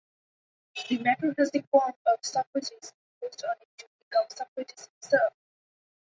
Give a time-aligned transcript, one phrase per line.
[0.89, 5.33] The matter has the 'form' of Socrates imposed on it to become Socrates himself.